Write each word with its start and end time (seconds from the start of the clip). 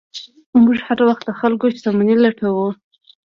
موږ 0.63 0.77
هر 0.87 0.99
وخت 1.07 1.23
د 1.25 1.31
خلکو 1.39 1.65
شتمنۍ 1.75 2.15
لوټو. 2.23 2.51